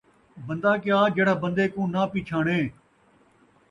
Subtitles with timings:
[0.47, 2.59] بندہ کیا جیڑھا بندے کو ناں پچھاݨے